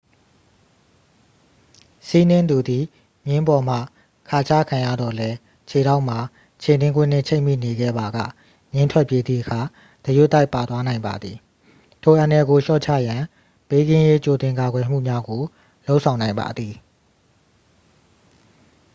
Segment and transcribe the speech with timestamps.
[2.07, 2.83] စီးနင်းသူသည်
[3.27, 3.77] မြင်းပေါ်မှ
[4.29, 5.37] ခါချခံရသော်လည်း
[5.69, 6.19] ခြေထောက်မှာ
[6.61, 8.17] ခြေနင်းကွင်းနှင့် ချိတ်မိနေခဲ့ပါက
[8.73, 9.59] မြင်းထွက်ပြေးသည့်အခါ
[10.05, 11.37] တရွတ်တိုက်ပါသွားနိုင်ပါသည်
[12.03, 13.21] ထိုအန္တရာယ်ကိုလျှော့ချရန်
[13.69, 15.41] ဘေးကင်းရေးကြိုတင်ကာကွယ်မှုများကို
[15.87, 16.73] လုပ်ဆောင်နိုင်ပါသည်